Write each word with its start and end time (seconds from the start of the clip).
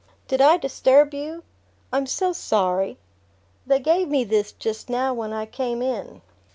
"Did 0.27 0.41
I 0.41 0.57
disturb 0.57 1.13
you? 1.13 1.43
I'm 1.93 2.07
so 2.07 2.33
sorry! 2.33 2.97
They 3.67 3.77
gave 3.77 4.07
me 4.07 4.23
this 4.23 4.51
just 4.51 4.89
now 4.89 5.13
when 5.13 5.31
I 5.31 5.45
came 5.45 5.83
in." 5.83 6.23